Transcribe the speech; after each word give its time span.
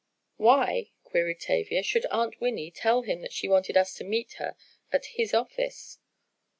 "Why," 0.37 0.89
queried 1.03 1.41
Tavia, 1.41 1.83
"should 1.83 2.07
Aunt 2.07 2.41
Winnie 2.41 2.71
tell 2.71 3.03
him 3.03 3.21
that 3.21 3.31
she 3.31 3.47
wanted 3.47 3.77
us 3.77 3.93
to 3.97 4.03
meet 4.03 4.33
her 4.39 4.55
at 4.91 5.05
his 5.05 5.31
office?" 5.31 5.99